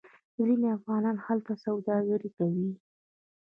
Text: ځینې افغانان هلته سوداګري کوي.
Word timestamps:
ځینې 0.45 0.67
افغانان 0.77 1.17
هلته 1.25 1.53
سوداګري 1.65 2.29
کوي. 2.37 2.69